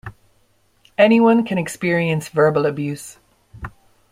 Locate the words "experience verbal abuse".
1.59-3.19